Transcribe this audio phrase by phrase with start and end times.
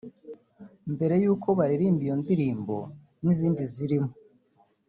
[0.93, 2.75] Mbere y’uko baririmba iyo ndirimbo
[3.23, 4.11] n’izindi zirimo